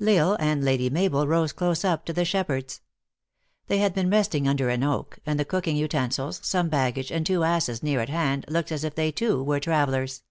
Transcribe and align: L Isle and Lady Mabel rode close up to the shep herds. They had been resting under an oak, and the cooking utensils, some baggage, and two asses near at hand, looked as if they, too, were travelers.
L 0.00 0.08
Isle 0.30 0.36
and 0.40 0.64
Lady 0.64 0.90
Mabel 0.90 1.28
rode 1.28 1.54
close 1.54 1.84
up 1.84 2.04
to 2.06 2.12
the 2.12 2.24
shep 2.24 2.48
herds. 2.48 2.80
They 3.68 3.78
had 3.78 3.94
been 3.94 4.10
resting 4.10 4.48
under 4.48 4.68
an 4.68 4.82
oak, 4.82 5.20
and 5.24 5.38
the 5.38 5.44
cooking 5.44 5.76
utensils, 5.76 6.40
some 6.42 6.68
baggage, 6.68 7.12
and 7.12 7.24
two 7.24 7.44
asses 7.44 7.84
near 7.84 8.00
at 8.00 8.08
hand, 8.08 8.46
looked 8.48 8.72
as 8.72 8.82
if 8.82 8.96
they, 8.96 9.12
too, 9.12 9.40
were 9.44 9.60
travelers. 9.60 10.24